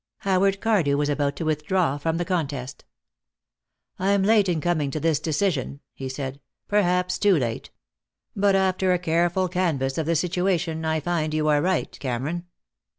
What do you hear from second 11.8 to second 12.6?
Cameron.